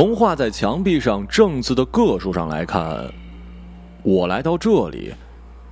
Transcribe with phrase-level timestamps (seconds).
[0.00, 3.06] 从画在墙壁上正字的个数上来看，
[4.02, 5.12] 我来到这里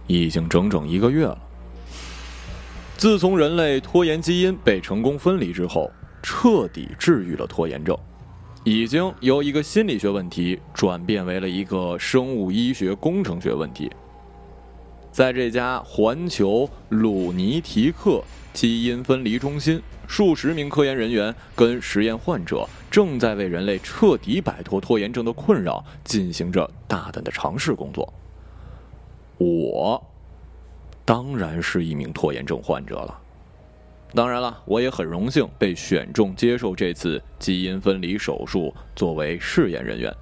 [0.07, 1.39] 已经整整一个月了。
[2.99, 5.91] 自从人类拖延基因被成功分离之后，
[6.23, 7.97] 彻底治愈了拖延症，
[8.65, 13.91] 已经由一个心理学问题转变为了一个生物医学工程学问题。
[15.11, 18.23] 在这家环球鲁尼提克
[18.53, 28.13] 基因分离中心，数十名科研人员跟实验患者正在为人类彻底摆脱拖延症的困扰进行着大胆的尝试工作。
[29.39, 30.05] 我。
[31.05, 33.19] 当然是一名拖延症患者了。
[34.13, 40.15] 当然了，我也很荣幸被选中接受这次基因分离手术，作为试验人员。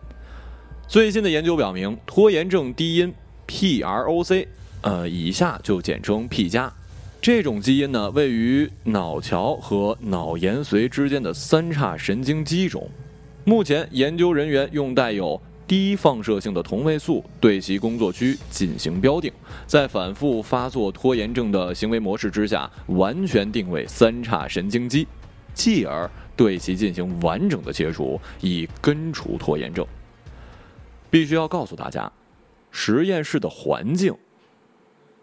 [0.86, 3.12] 最新的研究表明，拖延症低因
[3.48, 4.46] PROC，
[4.86, 6.72] 呃，以下就简称 P 加，
[7.20, 12.88] 这种基因呢，位于脑桥和脑延髓之间的三叉神经基中。
[13.44, 19.32] 目前，研究人员用带有低放射性的同位素对其工作区进行标定，
[19.66, 25.04] 在反复发作拖延症的行为模式之下，完全定位三叉神经基，
[25.52, 29.84] 继而对其进行完整的切除，以根除拖延症。
[31.10, 32.12] 必须要告诉大家，
[32.70, 34.14] 实验室的环境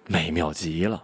[0.08, 1.04] 美妙极了，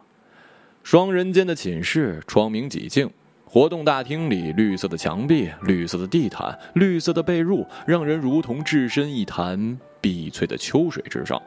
[0.84, 3.10] 双人间的寝室，窗明几净。
[3.46, 11.42] 活动大厅里，绿色的墙壁、绿色的地毯、绿色的被褥，让人如同置身一潭碧翠的秋水之上。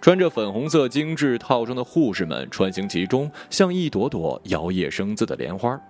[0.00, 5.80] 穿着粉红色精致套装的护士们穿行其中，像一朵朵摇曳生姿的莲花。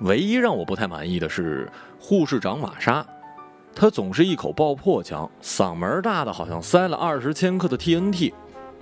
[0.00, 3.04] 唯一让我不太满意的是护士长玛莎，
[3.74, 8.32] 她总是一口爆破腔，嗓门大的好像塞了二十千克的 TNT。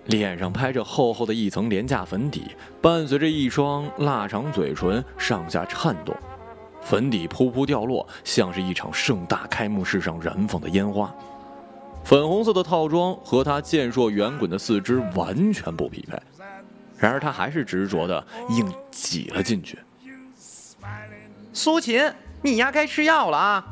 [0.06, 2.44] 脸上拍着厚厚的一层廉价粉底，
[2.80, 6.14] 伴随着一双腊肠嘴唇上下颤动，
[6.82, 11.12] 粉底噗噗掉落，像是一场盛大开幕式上燃放的烟花。
[12.04, 16.20] 粉红色的套装和他健硕圆滚的四肢完全不匹配，
[16.98, 19.78] 然而他还是执着的硬挤了进去。
[21.54, 22.12] 苏秦，
[22.42, 23.64] 你丫该吃药了啊！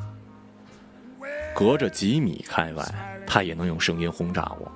[1.55, 4.73] 隔着几米开外，他也能用声音轰炸我。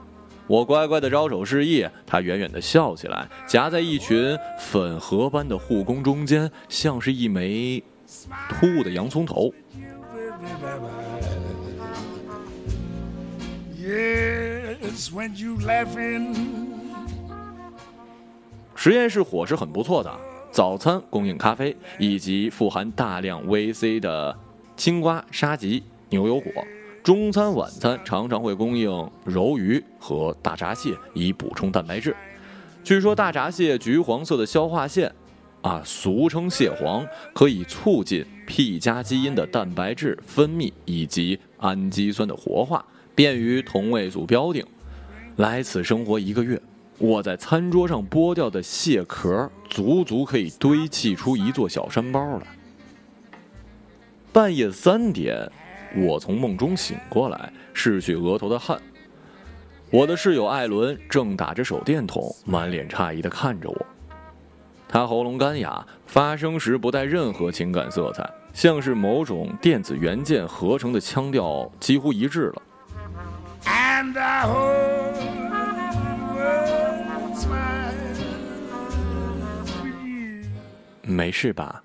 [0.49, 7.83] 我乖乖的招手示意，他远远的笑起来，夹在一群粉盒般的护工中间，像是一枚
[8.49, 9.53] 突兀的洋葱头。
[18.75, 20.17] 实验室伙食很不错的，
[20.53, 24.39] 早餐供应咖啡以及富含大量 VC 的
[24.77, 26.53] 青瓜、沙棘、牛油果。
[27.07, 28.91] 中餐、晚餐常常会供应
[29.25, 32.17] 柔鱼和大闸蟹，以补充蛋白质。
[32.83, 35.15] 据说大闸蟹橘黄色的消化腺，
[35.63, 42.85] 啊，俗称蟹黄，可以促进 P 加基因的蛋白质分泌以及氨基酸的活化，
[43.15, 44.67] 便于同位素标定。
[45.37, 46.61] 来此生活一个月，
[46.99, 52.47] 我在餐桌上剥掉的蟹壳，足足可以堆砌出一座小山包来。
[54.33, 55.49] 半夜三点。
[55.97, 58.79] 我从梦中醒过来，拭去额头的汗。
[59.91, 63.87] 我的室友艾伦正打着手电筒，满脸诧异地看着我。
[64.89, 72.63] 他喉咙干哑，发声时不带任何情感色彩，像是某种电子元件合成的腔调，几乎一致了。
[81.03, 81.83] 没事吧？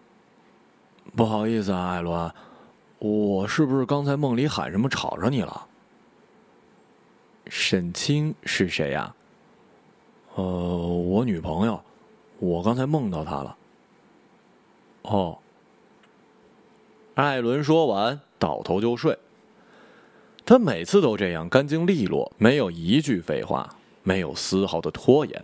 [1.15, 2.31] 不好意思啊，艾伦。
[3.03, 5.65] 我是不是刚才梦里喊什么吵着你了？
[7.47, 9.15] 沈清是谁呀？
[10.35, 11.81] 呃，我女朋友，
[12.37, 13.57] 我刚才梦到她了。
[15.01, 15.39] 哦。
[17.15, 19.17] 艾伦说完，倒头就睡。
[20.45, 25.43] 他每次都这样干净利落，没有一句废话，没有丝毫的拖延。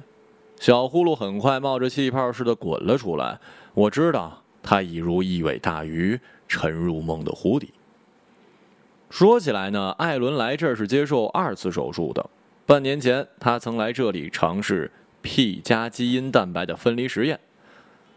[0.60, 3.40] 小呼噜很快冒着气泡似的滚了出来。
[3.74, 6.20] 我知道，他已如一尾大鱼。
[6.48, 7.74] 沉入梦的湖底。
[9.10, 12.30] 说起来呢，艾伦来这儿是接受二次手术的。
[12.66, 14.92] 半年前，他曾来这里尝试
[15.22, 17.40] P 加基因蛋白的分离实验。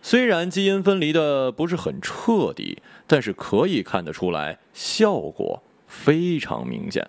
[0.03, 7.09] 虽然基因分离的不是很彻底，但是可以看得出来效果非常明显。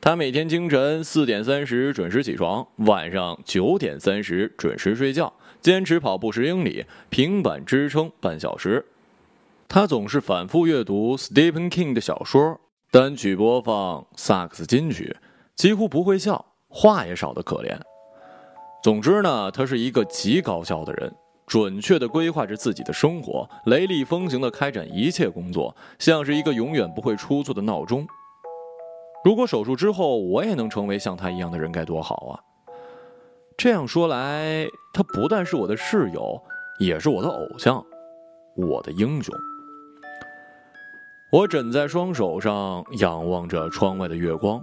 [0.00, 8.84] 他每天清晨四点三十准时起床，晚上九点三十准时睡觉，坚持跑步十英里，平板支撑半小时。
[9.74, 12.60] 他总是反复阅读 Stephen King 的小说，
[12.90, 15.16] 单曲播放萨克斯金曲，
[15.56, 17.74] 几乎不会笑，话也少得可怜。
[18.82, 21.10] 总之呢，他是一个极高效的人，
[21.46, 28.06] 准确地规划着自己的生活，雷厉风行地开展一切工作，像是一个永远不会出错的闹钟。
[29.24, 32.36] 如果手术之后我也能成为像他一样的人，该多好啊！
[33.56, 36.38] 这样说来，他不但是我的室友，
[36.78, 37.82] 也是我的偶像，
[38.54, 39.34] 我的英雄。
[41.32, 44.62] 我枕在双手上，仰望着窗外的月光。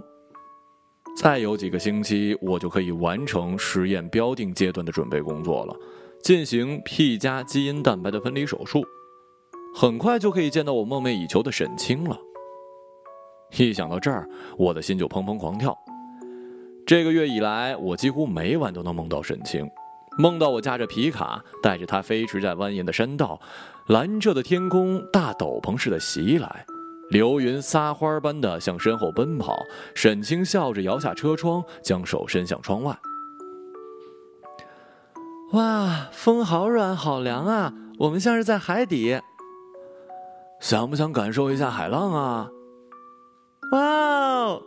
[1.16, 5.74] 再有几个星期，我就可以完成实验标定阶段的准备工作了，
[6.22, 8.84] 进行 P 加基因蛋白的分离手术。
[9.74, 12.16] 很快就可以见到我梦寐以求的沈清了。
[13.56, 15.76] 一想到这儿，我的心就砰砰狂跳。
[16.86, 19.68] 这个月以来，我几乎每晚都能梦到沈清，
[20.18, 23.40] 梦到我驾着皮卡，带着他飞驰在蜿蜒的山道，
[23.90, 26.64] 蓝色的天空大斗篷似的袭来，
[27.10, 29.58] 流云撒花般的向身后奔跑。
[29.96, 32.96] 沈清笑着摇下车窗，将手伸向窗外。
[35.54, 37.74] 哇，风好软，好凉啊！
[37.98, 39.20] 我们像是在海底。
[40.60, 42.48] 想不想感受一下海浪啊？
[43.72, 44.62] 哇哦！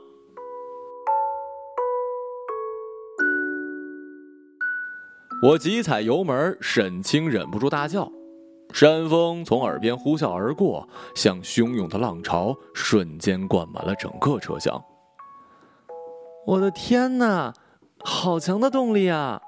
[5.44, 8.12] 我急踩油门，沈清忍不住大叫。
[8.74, 14.84] 山风从耳边呼啸而过，像汹涌的浪潮，瞬间灌满了整个车厢。
[16.48, 17.54] 我的天哪，
[18.04, 19.40] 好强的动力啊！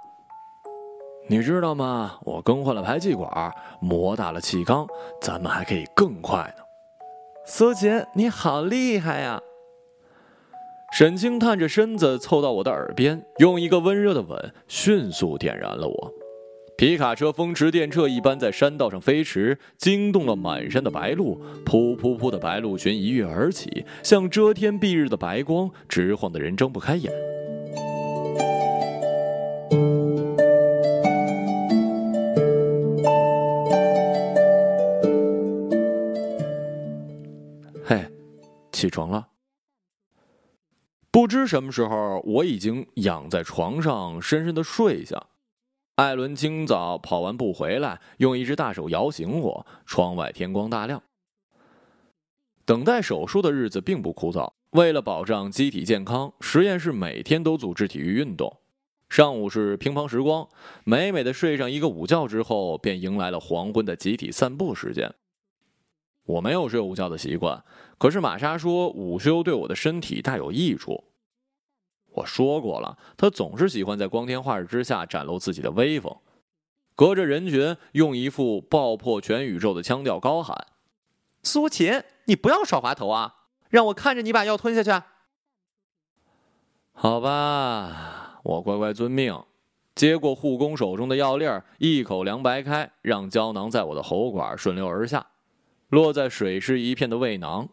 [1.27, 2.19] 你知道吗？
[2.21, 3.51] 我更换了排气管，
[3.81, 4.85] 磨大了气缸，
[5.19, 6.63] 咱们还可以更快呢。
[7.47, 9.41] 苏杰，你好厉害呀！
[10.93, 16.13] 沈清探着身子凑到我的耳边，用一个温热的吻迅速点燃了我。
[16.77, 21.39] 皮卡车风驰电掣一般在山道上飞驰，惊动了满山的白鹭。
[21.65, 27.13] 噗噗噗的白鹭群一跃而起，像遮天蔽日的白光，直晃得人睁不开眼。
[37.85, 38.05] 嘿
[38.73, 39.29] 起床了。
[41.09, 45.27] 不知什么时候，我已经仰在床上，深深的睡下。
[45.95, 49.65] 艾伦清早跑完步回来，用一只大手摇醒我。
[49.85, 51.01] 窗外天光大亮。
[52.65, 54.51] 等待手术的日子并不枯燥。
[54.71, 58.57] 为了保障机体健康，实验室每天都组织体育运动。
[59.07, 60.45] 上午是乒乓时光，
[60.83, 65.13] 美美的睡上一个午觉之后，便迎来了黄昏的集体散步时间。
[66.25, 67.63] 我没有睡午觉的习惯，
[67.97, 71.05] 可是玛莎说午休对我的身体大有益处。
[72.15, 76.15] 我说过了，他总是喜欢在光天化日之下展露自己的威风，
[76.95, 80.67] 隔着人群用一副爆破全宇宙的腔调高喊
[81.43, 83.35] ：“苏秦，你不要耍滑头啊！
[83.69, 85.05] 让我看着你把药吞下去。”
[86.93, 89.37] 好吧，我乖乖遵命，
[89.93, 95.27] 接过护工手中的药粒儿，一口凉白开，让胶囊在我的喉管顺流而下。
[95.89, 97.67] 落在水湿一片的胃囊，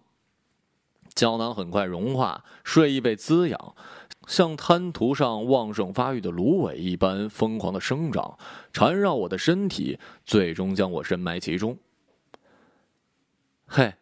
[1.14, 3.74] 胶囊很快融化，睡意被滋养，
[4.26, 8.38] 像滩涂上旺盛发育的芦苇一般疯狂的生长，
[8.72, 11.78] 缠绕我的身体，最终将我深埋其中。
[13.66, 13.94] 嘿，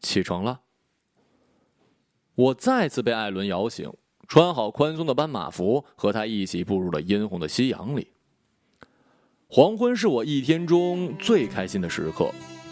[0.00, 0.60] 起床了！
[2.34, 3.92] 我再次被艾伦摇醒，
[4.28, 8.08] 穿好宽松的斑马服，和他一起步入了殷红的夕阳里。
[9.48, 12.30] 黄昏是我一天中最开心的时刻。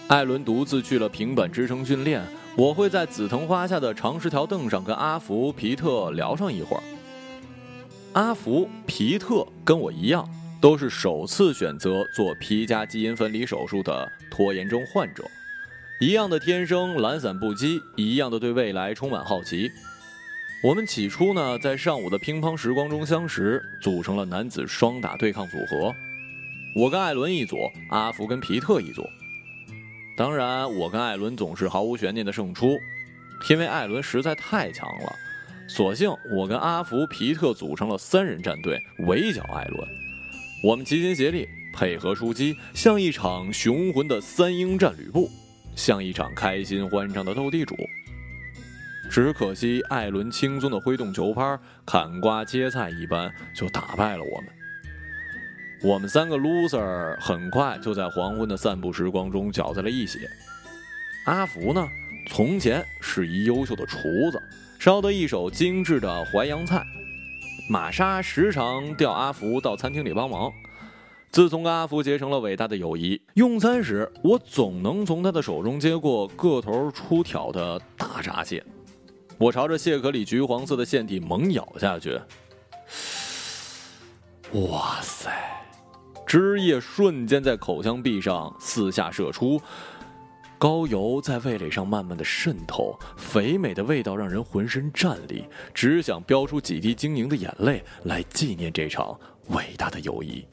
[0.09, 2.23] 艾伦独自去了平板支撑训练，
[2.57, 6.83] 我会在紫藤花下的长石条凳上跟阿福、皮特聊上一会儿。
[8.13, 10.29] 阿福、皮特跟我一样，
[10.61, 15.25] 都是首次选择做皮加基因分离手术的拖延症患者，
[16.01, 19.69] 一样的天生懒散不羁，一样的对未来充满好奇。
[20.63, 25.93] 我们起初呢，在上午的乒乓时光中相识，组成了男子双打对抗组合，
[26.77, 27.57] 我跟艾伦一组，
[27.91, 29.03] 阿福跟皮特一组。
[30.17, 32.79] 当然，我跟艾伦总是毫无悬念的胜出，
[33.51, 35.13] 因为艾伦实在太强了。
[35.67, 39.89] 所幸我跟阿福、皮特组成了三人战队，围剿艾伦。
[40.63, 45.29] 我们齐心协力，配合出击，像一场雄浑的三英战吕布，
[45.75, 47.75] 像一场开心欢畅的斗地主。
[49.11, 54.49] 只可惜，艾伦轻松的挥动球拍，砍瓜切菜一般就打败了我们。
[55.85, 60.19] 我们三个 loser 很快就在黄昏的散步时光中搅在了一起。
[61.27, 61.87] 阿福呢，
[62.27, 63.99] 从前是一优秀的厨
[64.31, 64.43] 子，
[64.79, 66.83] 烧得一手精致的淮扬菜。
[67.69, 70.51] 玛莎时常调阿福到餐厅里帮忙。
[71.31, 78.65] 自从跟阿福结成了伟大的友谊，用餐时我总能从他的手中接过个头出挑的大闸蟹。
[79.37, 82.19] 我朝着蟹壳里橘黄色的腺体猛咬下去。
[84.53, 85.31] 哇塞！
[86.27, 89.61] 汁液瞬间在口腔壁上四下射出，
[90.59, 99.19] 高油在味蕾上慢慢的渗透，肥美的味道让人浑身战栗，只想飙出几滴晶莹的眼泪来纪念这场
[99.51, 100.45] 伟大的友谊。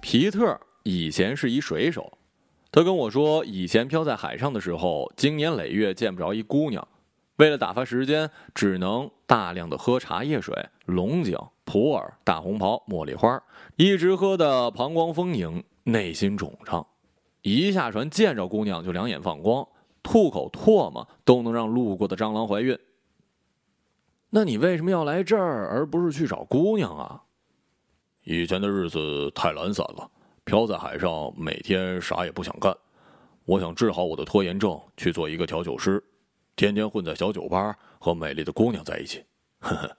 [0.00, 2.18] 皮特以前是一水手，
[2.72, 6.86] 他跟我说，以前漂在海上的时候，经年累月见不着一姑娘，
[7.40, 10.54] 为了打发时间，只能大量的喝茶叶水、
[10.84, 13.42] 龙井、普洱、大红袍、茉莉花，
[13.76, 16.86] 一直喝的膀胱丰盈，内心肿胀，
[17.40, 19.66] 一下船见着姑娘就两眼放光，
[20.02, 22.78] 吐口唾沫都能让路过的蟑螂怀孕。
[24.28, 27.22] 那你为什么要来这儿，而不是去找姑娘啊？
[28.24, 30.10] 以前的日子太懒散了，
[30.44, 32.76] 漂在海上，每天啥也不想干。
[33.46, 36.04] 我想治好我的拖延症，去做一个调酒师，
[36.60, 39.24] 天天混在小酒吧，和美丽的姑娘在一起。
[39.60, 39.96] 呵呵。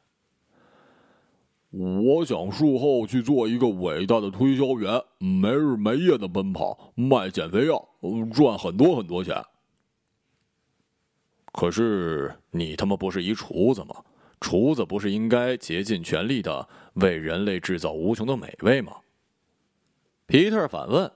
[1.72, 7.84] 我想术后去做一个伟大的推销员，没日没夜的奔跑，卖减肥药，
[8.32, 9.44] 赚很多很多钱。
[11.52, 13.96] 可是你他妈不是一厨子吗？
[14.40, 18.98] 厨子不是应该竭尽全力的为人类制造无穷的美味吗？
[20.28, 21.12] 皮特反问：“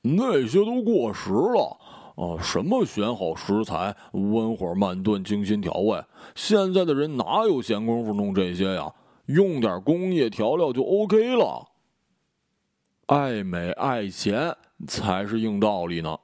[0.00, 2.36] 那些都过时了啊！
[2.42, 6.04] 什么选好食材、温火慢炖、精心调味，
[6.34, 8.92] 现在的人哪有闲工夫弄这些呀？
[9.26, 11.68] 用点工业调料就 OK 了。
[13.06, 14.56] 爱美爱钱
[14.88, 16.18] 才是硬道理呢。”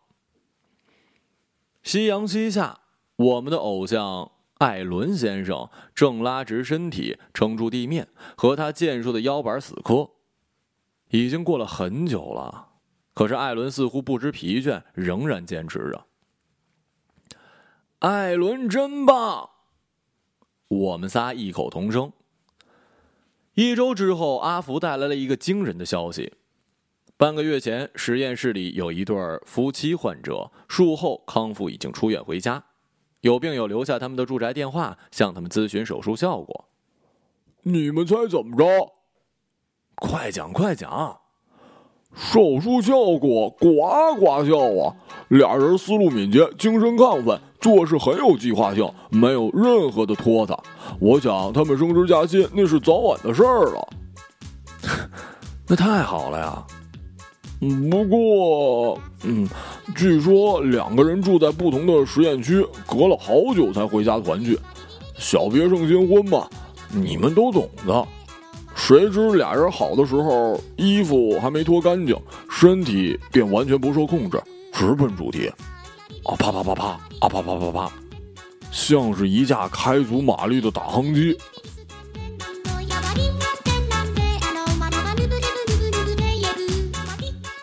[1.82, 2.80] 夕阳西下，
[3.16, 4.32] 我们的偶像。
[4.58, 8.06] 艾伦先生正拉直身体撑住地面，
[8.36, 10.08] 和他健硕的腰板死磕。
[11.10, 12.68] 已经过了很久了，
[13.14, 16.06] 可是艾伦似乎不知疲倦，仍然坚持着。
[17.98, 19.50] 艾伦真棒！
[20.68, 22.12] 我们仨异口同声。
[23.54, 26.32] 一周之后，阿福带来了一个惊人的消息：
[27.18, 29.14] 半个月前，实验室里有一对
[29.44, 32.64] 夫妻患者，术后康复，已经出院回家。
[33.20, 36.68] 有病友留下他们的住宅电话，向他们咨询手术效果。
[37.62, 38.94] 你们猜怎么着？
[39.94, 41.20] 快讲快讲！
[42.14, 44.94] 手术效果呱呱笑啊！
[45.28, 50.58] 俩人思路敏捷，精神亢奋，做事很有计划性，没有任何的拖沓。
[51.00, 53.88] 我想他们升职加薪那是早晚的事儿了。
[55.66, 56.66] 那太好了呀！
[57.90, 59.48] 不过，嗯，
[59.94, 64.58] 据说两个人住在不同的实验区，隔了好久才回家团聚。
[65.16, 66.48] 小别胜新婚嘛，
[66.90, 68.06] 你们都懂的。
[68.84, 72.20] 谁知俩人好的时候，衣服还没脱干净，
[72.50, 75.46] 身体便完全不受控制，直奔主题。
[76.24, 76.86] 啊啪啪啪啪，
[77.20, 77.92] 啊啪啪啪啪，
[78.72, 81.38] 像是一架开足马力的打夯机。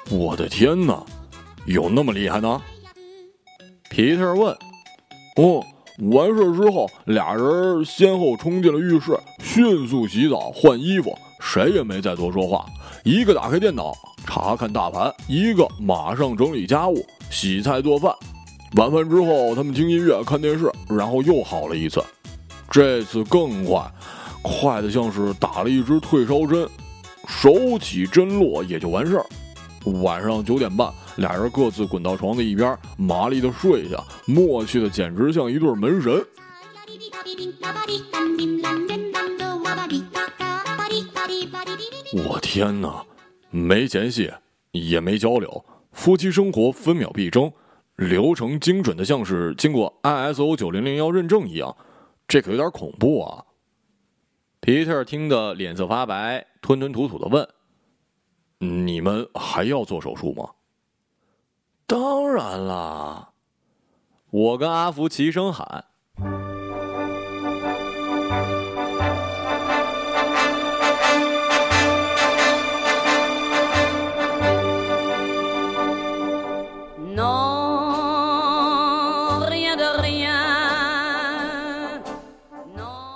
[0.09, 1.03] 我的天哪，
[1.65, 2.61] 有那么厉害呢？
[3.89, 4.57] 皮特问。
[5.35, 5.61] 哦，
[6.01, 12.65] 完事之后，俩人先后冲进了浴室，迅速洗澡换衣服，谁也没再多说话。
[13.03, 13.93] 一个打开电脑
[14.25, 18.13] 查看大盘，一个马上整理家务、洗菜做饭。
[18.77, 22.01] 晚饭之后，他们听音乐、看电视，然后又好了一次。
[22.69, 23.91] 这次更快，
[24.41, 26.65] 快的像是打了一支退烧针，
[27.27, 29.25] 手起针落也就完事儿。
[30.03, 36.25] 晚上九点半，俩人各自滚到床的一边，麻利的睡下，默契的简直像一对门神。
[42.25, 43.03] 我天哪，
[43.51, 44.31] 没前戏，
[44.71, 47.51] 也没交流，夫妻生活分秒必争，
[47.95, 51.75] 流程精准的像是经过 ISO 九零零幺认证一样，
[52.27, 53.43] 这可有点恐怖啊！
[54.59, 57.47] 皮特听得脸色发白，吞吞吐吐的问。
[58.59, 60.49] 你们还要做手术吗？
[61.87, 63.29] 当然啦！
[64.29, 65.85] 我跟阿福齐声喊。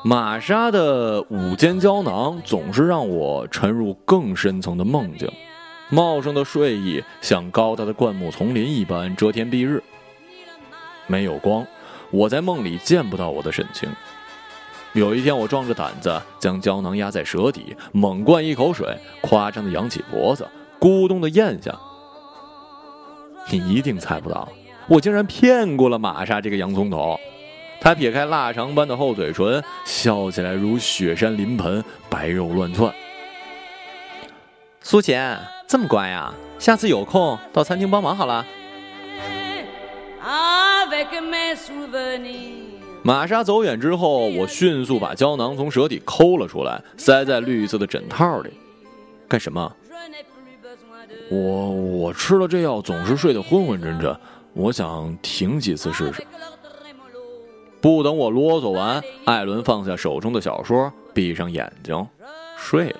[0.06, 5.32] 玛莎的午间胶囊总是让我沉入更深层的梦境，
[5.90, 9.82] 茂盛的睡意像高大的灌木丛林一般遮天蔽日。
[11.08, 11.66] 没有光，
[12.12, 13.90] 我在梦里见不到我的沈清。
[14.92, 20.46] 有一天，我壮着胆子将胶囊压在舌底，猛灌一口水，夸张的扬起脖子，
[20.82, 21.74] 咕咚的咽下。
[23.50, 24.50] 你一定猜不到，
[24.90, 27.18] 我竟然骗过了玛莎这个洋葱头。
[27.84, 32.90] 他撇开腊肠般的厚嘴唇，笑起来如雪山临盆，白肉乱窜。
[34.80, 35.38] 苏浅
[35.68, 38.46] 这么乖呀，下次有空到餐厅帮忙好了。
[43.02, 48.52] 玛莎走远之后，我迅速把胶囊从舌底抠了出来，塞在绿色的枕套里。
[49.28, 49.76] 干什么？
[51.30, 54.18] 我我吃了这药总是睡得昏昏沉沉，
[54.54, 56.26] 我想停几次试试。
[57.84, 62.08] 不等我啰嗦完，艾伦放下手中的小说，闭上眼睛
[62.56, 63.00] 睡了。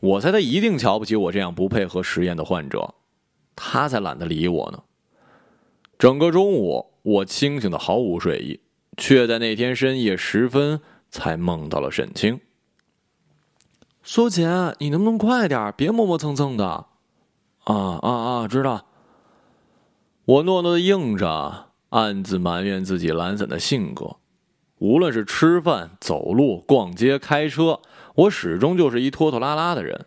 [0.00, 2.92] 我猜他一定瞧不起我这样不配合实验的患者，
[3.54, 4.82] 他才懒得理我呢。
[5.96, 8.58] 整个中午，我清醒的毫无睡意，
[8.96, 12.40] 却在那天深夜时分才梦到了沈清。
[14.02, 16.66] 苏姐，你能不能快点，别磨磨蹭蹭的？
[17.62, 18.48] 啊啊啊！
[18.48, 18.86] 知道。
[20.24, 21.69] 我诺诺的应着。
[21.90, 24.16] 暗自埋怨自己懒散的性格，
[24.78, 27.80] 无论是吃饭、走路、逛街、开车，
[28.14, 30.06] 我始终就是一拖拖拉拉的人。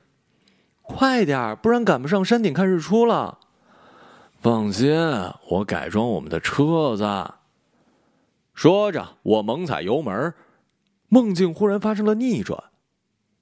[0.81, 3.39] 快点儿，不然赶不上山顶看日出了。
[4.41, 4.93] 放心，
[5.49, 7.05] 我改装我们的车子。
[8.53, 10.33] 说着，我猛踩油门，
[11.09, 12.63] 梦境忽然发生了逆转，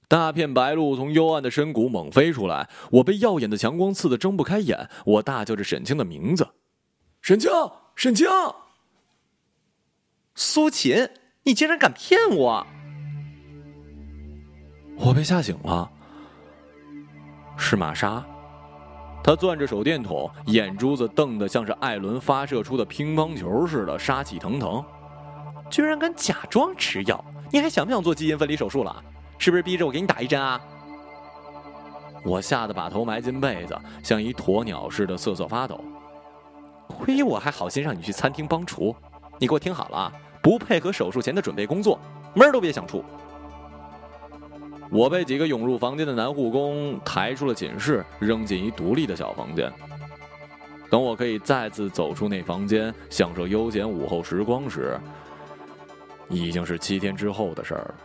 [0.07, 6.47] 大片白鹭从幽暗的深谷猛飞出来，我被耀眼的强光刺得睁不开眼，我大叫着沈清的名字
[7.21, 7.51] ：“沈清！”
[8.01, 8.27] 沈清，
[10.33, 11.07] 苏秦，
[11.43, 12.65] 你竟然敢骗我！
[14.97, 15.87] 我被吓醒了。
[17.55, 18.25] 是玛莎，
[19.23, 24.83] 她攥着手电筒，眼珠子瞪得像是艾伦发射出的乒乓球似的，杀气腾腾。
[25.69, 27.23] 居然敢假装吃药！
[27.51, 29.03] 你还想不想做基因分离手术了？
[29.37, 30.59] 是不是逼着我给你打一针啊？
[32.25, 35.79] 我吓得把头埋进被子，像一鸵鸟似的瑟瑟发抖。
[36.91, 38.95] 亏我还好心让你去餐厅帮厨，
[39.39, 41.99] 你给我听好了啊，不配合手术前的准备工作，
[42.35, 43.03] 门儿都别想出。
[44.91, 49.71] 我被几个涌入房间的男护工抬出了寝室，扔进一独立的小房间。
[50.89, 54.99] 等我可以再次走出那房间，享受悠闲午后时光时，
[56.27, 57.95] 已经是七天之后的事儿了。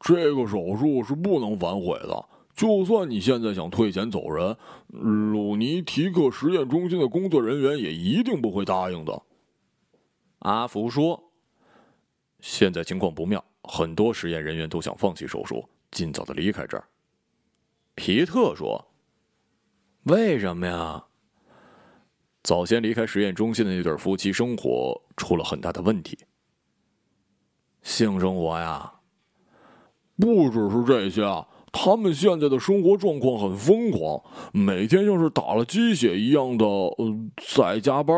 [0.00, 2.24] 这个手术是不能反悔的。
[2.62, 9.20] 就算你现在想退钱走人，鲁尼提克实验中心的工作人员也一定不会答应的。
[10.38, 11.32] 阿福说
[12.38, 16.84] ：“现在情况不妙，很多实验人员都想放弃手术，尽早的离开这儿。”
[17.96, 18.92] 皮特说
[20.06, 21.04] ：“为什么呀？
[22.44, 26.16] 早先离开实验中心的那对夫妻生活出了很大的问题。
[27.82, 29.00] 性生活呀，
[30.16, 37.16] 不只是这些啊。”他们现在的生活状况很疯狂，每天像是打了鸡血一样的呃
[37.56, 38.16] 在加班，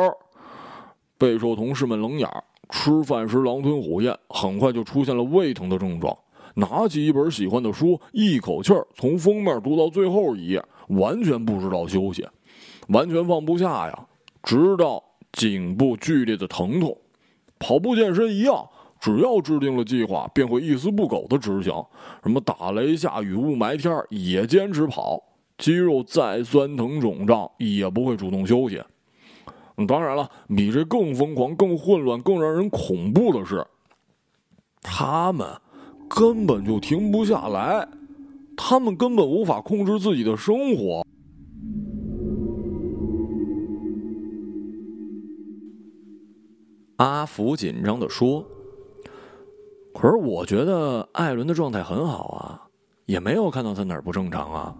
[1.16, 2.28] 备受同事们冷眼。
[2.70, 6.16] 吃饭时狼吞虎咽，很快就出现了胃疼的症状。
[6.56, 12.26] 拿起一本喜欢的书，一口气儿从封面读到最后一页，完全不知道休息，
[12.88, 14.06] 完全放不下呀。
[14.42, 16.96] 直到颈部剧烈的疼痛，
[17.58, 18.68] 跑步健身一样。
[19.04, 21.70] 只要制定了计划，便会一丝不苟的执行。
[22.22, 25.22] 什么打雷下雨雾霾天也坚持跑，
[25.58, 28.82] 肌肉再酸疼肿胀也不会主动休息。
[29.86, 33.62] 当然了，比这更疯狂、更混乱、更让人恐怖的是，
[34.80, 35.46] 他们
[36.08, 37.86] 根本就停不下来，
[38.56, 41.04] 他们根本无法控制自己的生活。
[46.96, 48.42] 阿福紧张的说。
[49.94, 52.60] 可是我觉得艾伦的状态很好啊，
[53.06, 54.76] 也没有看到他哪儿不正常啊。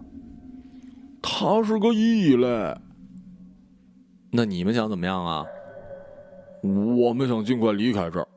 [1.21, 2.75] 他是个异类。
[4.31, 5.45] 那你们想怎么样啊？
[6.61, 8.27] 我们想尽快离开这儿。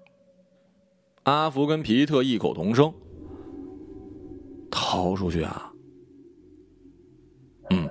[1.25, 2.93] 阿福跟皮特异口同声
[4.71, 5.73] ：“逃出去啊。”
[7.71, 7.89] 嗯，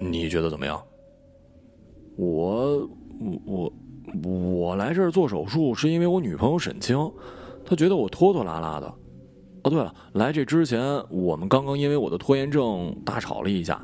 [0.00, 0.82] 你觉得怎么样？
[2.16, 2.88] 我
[3.44, 3.72] 我
[4.24, 6.98] 我来这儿做手术是因为我女朋友沈清。
[7.68, 8.86] 他觉得我拖拖拉拉的。
[9.62, 13.78] 哦，对了，来这之前，我们刚刚因为我的拖延症大吵了一架。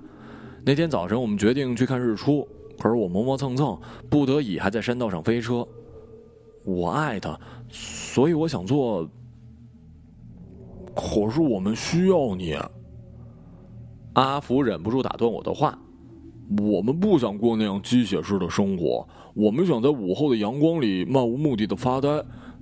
[0.64, 5.68] 那天早晨，我们决定去看日出，可是我磨磨蹭蹭，不得已还在山道上飞车。
[6.64, 9.06] 我爱他，所以我想做。
[10.96, 12.56] 可是我们需要你。
[14.14, 15.78] 阿福忍不住打断我的话
[16.72, 22.08] ：“我们不想过那样鸡血式的生活，我们想在午后的阳光里漫无目的的发呆。”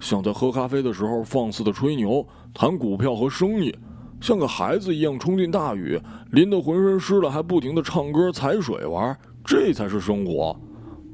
[0.02, 3.72] 像在喝咖啡的时候放肆的吹牛、谈股票和生意，
[4.20, 5.96] 像个孩子一样冲进大雨，
[6.32, 10.54] 淋得浑身湿了还不停的唱歌踩水玩，这才是生活。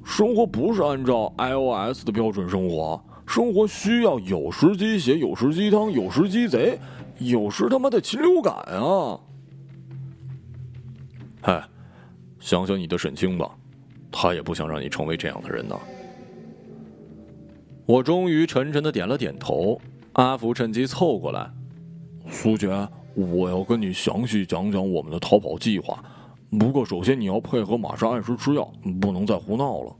[0.03, 6.79] 生活不是按照 iOS 的标准生活，生活需要有时鸡血，有时鸡汤，有时鸡贼，
[7.18, 9.20] 有时他妈的禽流感啊！
[11.42, 11.62] 嗨，
[12.40, 13.51] 想想你的沈清吧，
[14.11, 15.79] 他也不想让你成为这样的人呢。
[17.88, 19.81] 我终于沉沉的点了点头。
[20.12, 21.51] 阿福趁机凑过来
[22.29, 22.68] ：“苏姐，
[23.14, 26.05] 我要跟你详细讲讲我们的逃跑计划。
[26.59, 28.70] 不过首先你要配合玛莎按时吃药，
[29.01, 29.96] 不能再胡闹了。”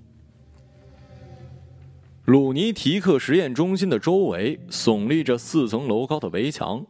[2.27, 6.85] 鲁尼提克实验中心的周围耸立着四层楼高的围墙，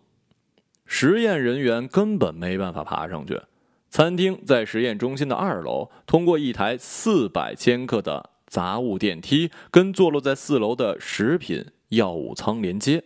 [0.84, 3.40] 实验人员根本没办法爬上去。
[3.88, 13.04] 餐厅在实验中心的二楼，通过一台四百千克的杂物电梯，跟坐落在四楼的食品药物仓连接。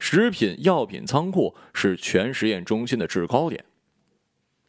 [0.00, 3.64] 食品药品仓库是全实验中心的制高点。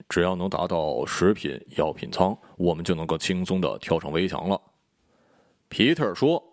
[0.07, 4.59] 只要能达到食品药品仓，我们就能够轻松的跳上围墙了。
[5.67, 6.43] 皮特说：“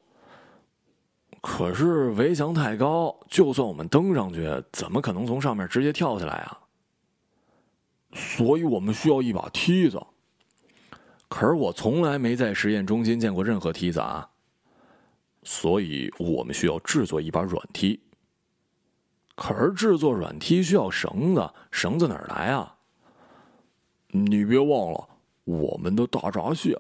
[1.41, 6.61] 可是围墙太高，就算我们登上去，怎么可能从上面直接跳下来啊？”
[8.13, 9.99] 所以我们需要一把梯子，
[11.29, 14.29] 可是我从来没在实验中心见过任何梯子啊。
[15.43, 18.01] 所以我们需要制作一把软梯。
[19.35, 22.75] 可是制作软梯需要绳子，绳子哪儿来啊？
[24.09, 25.09] 你别忘了
[25.45, 26.77] 我们的大闸蟹，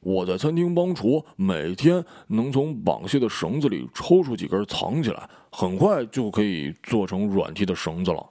[0.00, 8.28] 我在餐厅帮厨，每天能从绑蟹的绳子里抽出几根藏起来，很快就可以做成软梯的绳子了。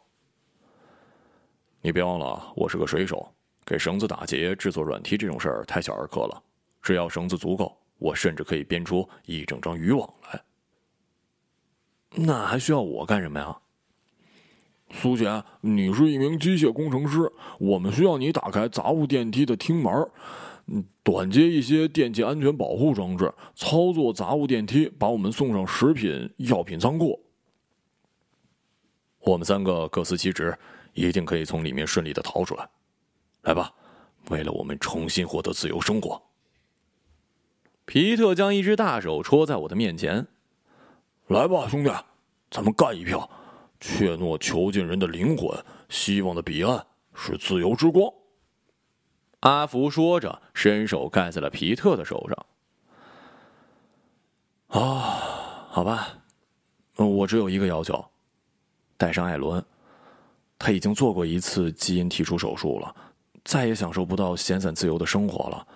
[1.81, 3.31] 你别忘了，我是个水手，
[3.69, 6.41] 给绳子打结、制作软梯这种事儿太小儿科了。
[6.81, 10.41] 只要绳子足够，我甚至可以编出一整张渔网来。
[12.15, 13.55] 那还需要我干什么呀？
[14.89, 27.23] 苏姐，你是一名机械工程师，我们需要你打开杂物电梯的厅门，短接一些电气安全保护装置，操作杂物电梯，把我们送上食品药品仓库。
[29.19, 30.57] 我们三个各司其职。
[30.95, 32.67] 一定可以从里面顺利的逃出来，
[33.49, 33.73] 来吧，
[34.29, 36.21] 为了我们重新获得自由生活。
[37.85, 40.27] 皮特将一只大手戳在我的面前，
[41.29, 41.91] 来吧，兄弟，
[42.51, 43.27] 咱们干一票！
[43.79, 46.85] 怯懦囚禁人的灵魂，希望的彼岸
[47.15, 48.13] 是自由之光。
[49.39, 52.45] 阿福说着，伸手盖在了皮特的手上。
[54.79, 56.09] 啊，好吧，
[56.97, 58.05] 我只有一个要求，
[58.95, 59.65] 带上艾伦。
[60.59, 62.95] 他已经做过一次基因剔除手术了，
[63.43, 65.67] 再也享受不到闲散自由的生活了。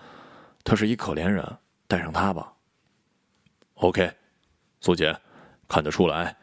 [0.62, 1.44] 他是一可怜人，
[1.86, 2.52] 带上他吧。
[3.74, 4.10] OK，
[4.80, 5.14] 苏姐，
[5.68, 6.36] 看得出来，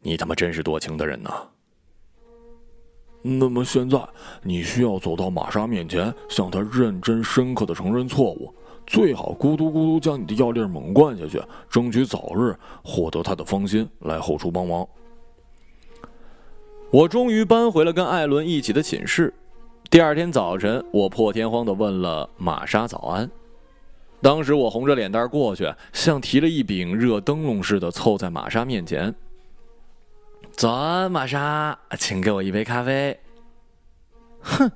[0.00, 1.30] 你他妈真是多情的人呐。
[3.20, 4.00] 那么现在，
[4.42, 8.54] 你需要走到玛莎面前，向他认真深刻的承认错误，
[8.86, 14.86] 最好咕嘟咕嘟将你的药粒猛灌下去，争取早日获得他的芳心，来后厨帮忙。
[16.90, 19.34] 我终于搬回了跟艾伦一起的寝室。
[19.90, 23.28] 第二天早晨，我破天荒的问了玛莎早安。
[24.20, 29.14] 当时我红着脸蛋过去，像提了一柄热灯笼似的凑在玛莎面前。
[30.52, 33.18] 早安，玛莎，请给我一杯咖啡。
[34.42, 34.70] 哼！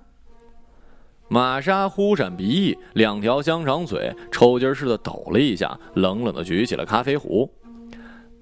[1.29, 7.51] 玛莎忽闪鼻翼，两条香肠嘴抽筋似的抖了一下，冷冷的举起了咖啡壶。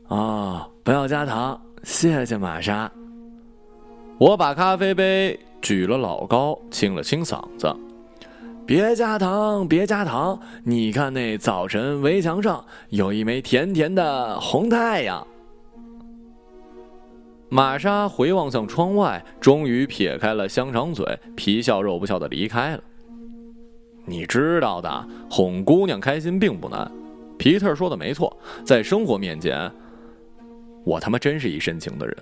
[0.07, 2.89] 啊，不要加糖，谢谢玛莎。
[4.19, 7.75] 我把咖啡杯举了老高，清了清嗓子。
[8.67, 10.39] 别加糖，别加糖！
[10.63, 15.27] 你看那早晨围墙上有一枚甜甜的红太阳。
[17.49, 22.83] 玛莎回望向窗外，终于撇开了香肠嘴，皮笑肉不笑的离开了。
[24.05, 26.89] 你知道的，哄姑娘开心并不难。
[27.37, 29.69] 皮特说的没错，在生活面前，
[30.85, 32.17] 我他妈真是一深情的人。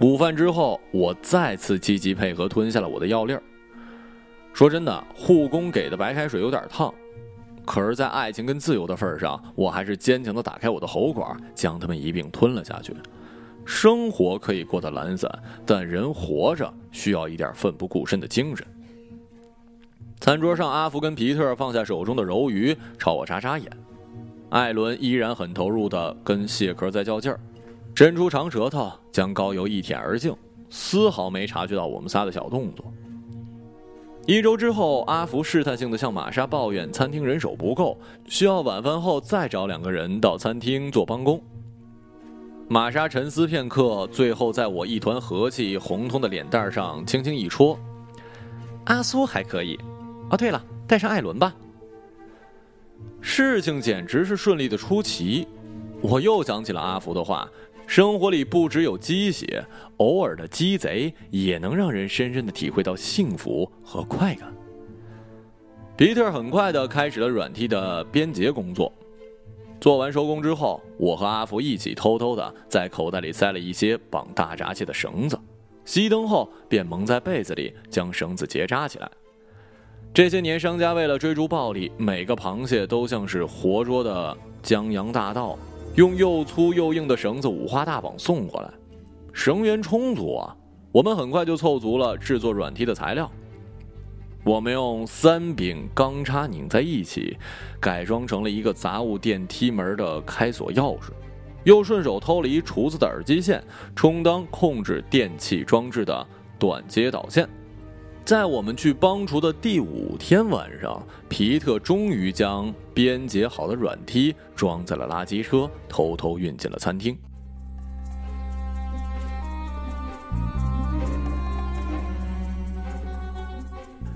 [0.00, 3.42] 午饭之后，我再次积极配合吞下了我的药粒儿。
[4.52, 6.92] 说真的，护工给的白开水有点烫，
[7.64, 12.94] 可是，在爱情跟自由的份上，我还是坚强的打开我的喉管，将它们一并吞了下去。
[13.64, 15.30] 生活可以过得懒散，
[15.64, 18.66] 但人活着需要一点奋不顾身的精神。
[20.18, 23.70] 餐桌上，阿福跟皮特放下手中的柔鱼，朝我眨眨眼。
[24.50, 27.38] 艾伦依然很投入的跟蟹壳在较劲儿。
[27.94, 30.34] 伸出长舌头，将膏油一舔而净，
[30.70, 32.84] 丝毫没察觉到我们仨的小动作。
[34.26, 41.40] 一周之后，阿福试探性的向玛莎抱怨餐厅人手不够，需要晚饭后再找两个人到餐厅做帮工。
[42.68, 47.78] 玛莎沉思片刻，最后在我一团和气、红彤的脸蛋上轻轻一戳
[48.86, 49.78] ：“阿苏还可以。
[50.30, 51.54] 哦，对了，带上艾伦吧。”
[53.20, 55.46] 事情简直是顺利的出奇。
[56.00, 57.48] 我又想起了阿福的话：
[57.86, 59.64] 生活里不只有鸡血，
[59.98, 64.52] 偶尔的鸡贼也能让人深深的体会到幸福和快感。
[65.96, 68.92] 皮特很快的开始了软梯的编结工作。
[69.78, 75.38] 做完收工之后，我和阿福一起偷偷的在口袋里塞了一些绑大闸蟹的绳子，
[75.84, 79.10] 熄灯后便蒙在被子里将绳子结扎起来。
[80.14, 85.58] 这些年，商家为了追逐暴利，每个螃蟹都像是活捉的江洋大盗，
[85.94, 88.70] 用又粗又硬的绳子五花大绑送过来。
[89.34, 90.56] 绳源充足啊，
[90.90, 93.30] 我们很快就凑足了制作软梯的材料。
[94.44, 97.36] 我们用三柄钢叉拧在一起，
[97.78, 101.10] 改装成了一个杂物电梯门的开锁钥匙，
[101.64, 103.62] 又顺手偷了一厨子的耳机线，
[103.94, 106.26] 充当控制电器装置的
[106.58, 107.48] 短接导线。
[108.24, 117.18] 在我们去帮厨的第五天晚上，皮特终于将编结好的软梯装在了垃圾车，偷偷运进了餐厅。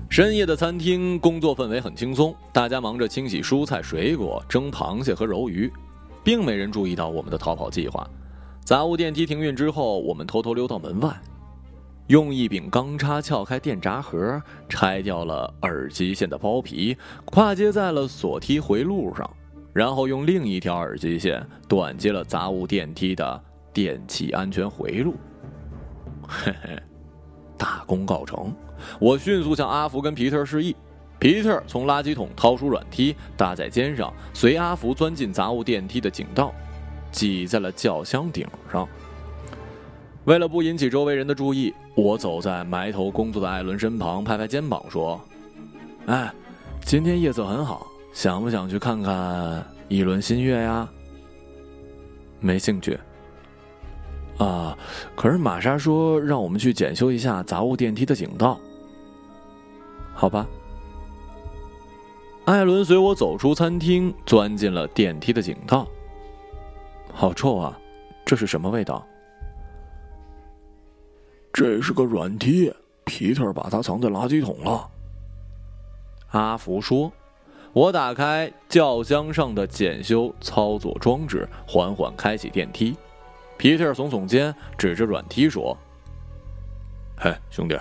[0.09, 5.71] 深夜的餐厅工作氛围很轻松，大家忙着清洗蔬菜、水果、蒸螃蟹和鱿鱼，
[6.23, 8.09] 并没人注意到我们的逃跑计划。
[8.63, 11.13] 杂物电梯停运之后，我们偷偷溜到门外。
[12.07, 19.29] 用一柄钢叉撬开电闸盒，拆掉了耳机线的包皮，跨接在了锁梯回路上，
[19.73, 23.43] 然后用另一条耳机线短接了杂物电梯的
[23.73, 25.15] 电气安全回路。
[26.25, 26.81] 嘿嘿，
[27.57, 28.53] 大功告成！
[29.01, 30.73] 我迅速向阿福跟皮特示意，
[31.19, 36.53] 皮特从垃圾桶掏出软梯搭在肩上，随阿福钻进杂物电梯的井道，
[37.11, 38.87] 挤在了轿厢顶上。
[40.27, 45.17] 为了不引起周围人的注意，我走在埋头工作的艾伦身旁，拍拍肩膀说
[46.05, 46.29] ：“哎，
[46.81, 50.85] 今天夜色很好，想不想去看看一轮新月呀
[52.41, 52.99] ？”“没兴趣。
[54.37, 54.77] ”“啊，
[55.15, 58.59] 可是玛莎说让我们去检修一下杂物电梯的井道。
[60.13, 60.45] ”“好吧。”
[62.43, 65.87] 艾伦随我走出餐厅，钻进了电梯的井道。
[67.13, 67.79] 好臭啊！
[68.25, 69.07] 这是什么味道？
[71.57, 72.71] 这是个软梯，
[73.03, 74.87] 皮特把它藏在垃圾桶了。
[76.29, 77.11] 阿福说
[77.73, 82.95] ：“我打开轿厢上的检修操作装置，缓缓开启电梯。
[83.57, 85.75] 皮特耸耸肩，指着软梯说
[87.17, 87.75] ：‘嘿，兄弟，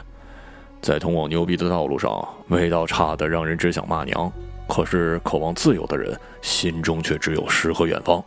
[0.80, 4.32] 在通往牛逼的道路上，味道差的让人只想骂娘。
[4.66, 8.24] 可是渴望自由的人，心中却只有诗和远方。’”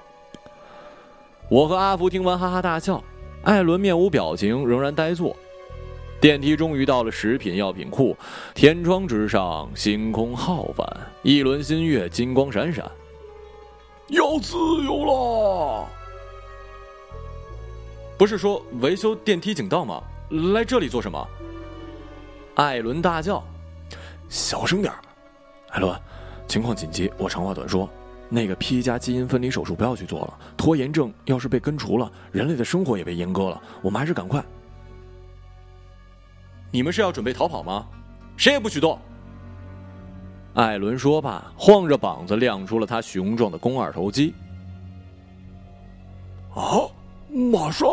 [1.50, 3.04] 我和阿福听完哈哈大笑。
[3.44, 5.36] 艾伦面无表情，仍然呆坐。
[6.20, 8.16] 电梯终于到了食品药品库，
[8.54, 10.86] 天窗之上星空浩繁，
[11.24, 12.90] 一轮新月金光闪闪。
[14.08, 15.88] 要自由了！
[18.18, 20.04] 不是说维修电梯井道吗？
[20.54, 21.26] 来这里做什么？
[22.56, 23.42] 艾伦大叫
[24.28, 24.94] ：“小声点
[25.70, 25.98] 艾伦，
[26.48, 27.90] 情况紧急，我长话短说。
[28.30, 33.62] 那个 P 加基因分离手术不要去做了，拖延症要是被根除了，人类的生活也被阉割了。
[33.82, 34.44] 我们还是赶快。
[36.72, 37.88] 你们是要准备逃跑吗？
[38.38, 38.98] 谁也不许动！
[40.54, 44.34] 艾伦说罢，晃着膀子亮出了他雄壮的肱二头肌。
[46.54, 46.86] 啊，
[47.30, 47.86] 玛莎！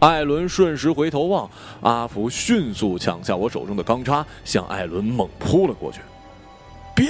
[0.00, 1.50] 艾伦瞬时回头望，
[1.82, 6.00] 阿福迅速抢下我手中的钢叉，向艾伦猛扑了过去。
[6.94, 7.08] 别！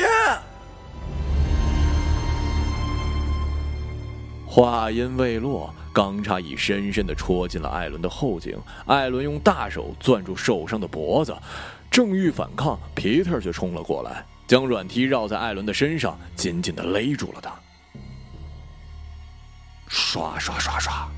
[4.44, 8.59] 话音未落，钢叉已深深的戳进了艾伦的后颈。
[8.87, 11.33] 艾伦用大手攥住受伤的脖子，
[11.88, 17.53] 正欲反抗，皮特却冲了过来，将软梯绕在艾伦的身上，紧紧的勒住了他。
[19.87, 21.09] 刷刷刷刷！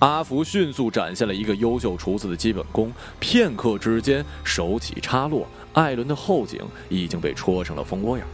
[0.00, 8.24] 阿福迅速展现了一个优秀厨子的基本功，片刻之间手起叉落，艾伦的后颈已经被戳成了蜂窝眼。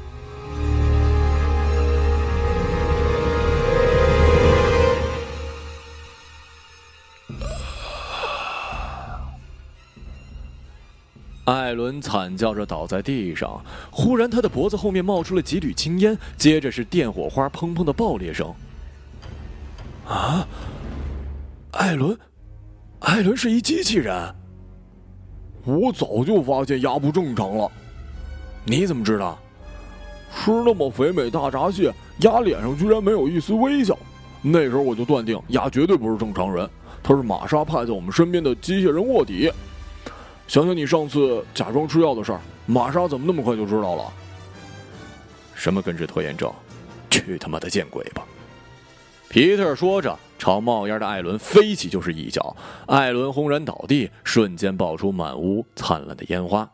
[11.46, 18.54] 艾伦惨叫着倒在地上，忽然他的脖子后面冒出了几缕青烟，接着是电火花砰砰的爆裂声。
[20.06, 20.46] 啊！
[21.74, 22.16] 艾伦，
[23.00, 24.14] 艾伦是一机器人。
[25.64, 27.70] 我早就发现牙不正常了。
[28.64, 29.36] 你怎么知道？
[30.32, 33.98] 吃那么肥美大闸蟹，牙脸上居然没有一丝微笑。
[34.40, 36.68] 那时候我就断定牙绝对不是正常人，
[37.02, 39.50] 他是玛莎派在我们身边的机械人卧底。
[40.46, 44.12] 想想你上次假装吃药的事儿，玛莎怎么那么快就知道了？
[45.54, 46.52] 什么根治拖延症？
[47.10, 48.24] 去他妈的见鬼吧！
[49.28, 52.54] 皮特说着，朝冒烟的艾伦飞起就是一脚，
[52.84, 56.70] 艾伦轰然倒地，瞬间爆出满屋灿烂的烟花。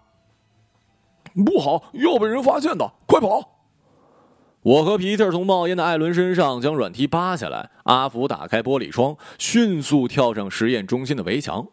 [1.46, 3.48] 不好，要被人发现的，快跑！
[4.62, 11.64] 我和皮特从冒烟的艾伦身上将软梯扒下来，阿福打开玻璃窗，迅速跳上实验中心的围墙。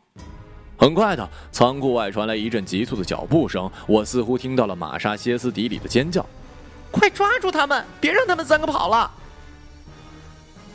[0.77, 6.23] 很快的，仓库外传来一阵急促的脚步声，我似乎听到了玛莎歇斯底里的尖叫。
[6.91, 7.83] 快抓住他们！
[7.99, 9.11] 别让他们三个跑了！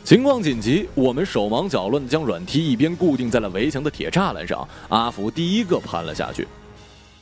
[0.03, 4.67] 情况紧急，我们手忙脚乱地将软梯一边固定在了围墙的铁栅栏上。
[4.89, 6.45] 阿福第一个攀了下去，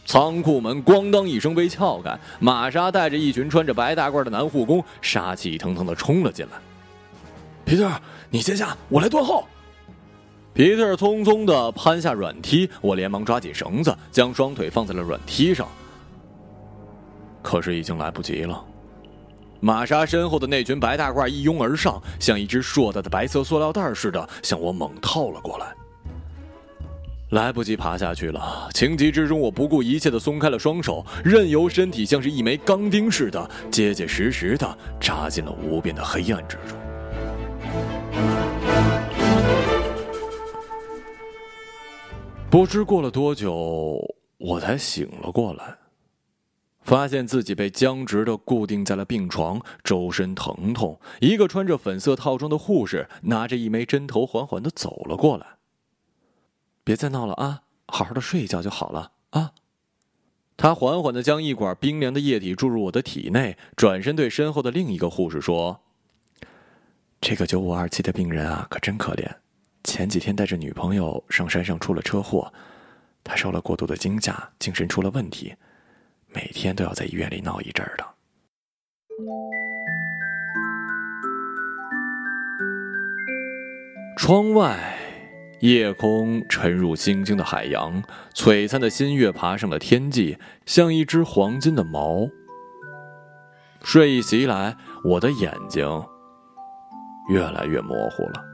[0.04, 6.54] 仓库门咣当一声被撬开，玛莎带着一群穿着白大褂的男护工，杀气腾腾地冲了进来。
[7.64, 7.88] 皮特，
[8.32, 9.46] 你先下，我来断后。
[10.54, 15.68] 皮特匆匆地攀下软梯，我连忙抓紧绳子，将双腿放在了软梯上。
[17.44, 18.66] 可是已经来不及了。
[19.62, 25.68] 玛莎身后的那群白大褂一拥而上，像一只硕大的白色塑料袋似的向我猛套了过来。
[27.30, 36.78] 来不及爬下去了，情急之中，我不顾一切地松开了双手，任由身体像是一枚钢钉似的结结实实地扎进了无边的黑暗之中。
[42.50, 43.98] 不知过了多久，
[44.38, 45.81] 我才醒了过来。
[46.82, 51.00] 发现自己被僵直的固定在了病床，周身疼痛。
[51.20, 55.46] 一个穿着粉色套装的护士拿着一枚针头，缓缓的走了过来。
[56.84, 59.52] 别再闹了啊，好好的睡一觉就好了啊。
[60.58, 65.82] 他缓缓的将一管冰凉的液体注入我的体内，转身对身后的另一个护士说
[67.22, 69.28] ：“这个九五二七的病人啊，可真可怜。
[69.84, 72.52] 前几天带着女朋友上山上出了车祸，
[73.24, 75.56] 他受了过度的惊吓，精神出了问题。”
[76.34, 78.06] 每天都要在医院里闹一阵儿的。
[84.18, 84.96] 窗外，
[85.62, 92.30] 夜空沉入星星的海洋，璀璨的新月爬上了天际，像一只黄金的毛。
[93.84, 95.84] 睡意袭来，我的眼睛
[97.30, 98.51] 越来越模糊了。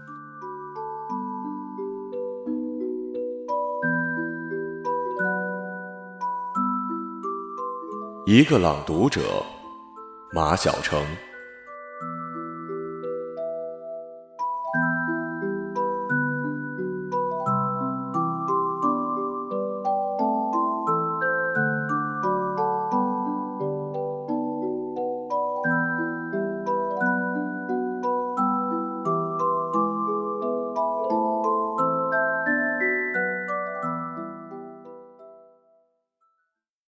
[8.29, 9.21] 一个朗读者，
[10.33, 11.01] 马晓成。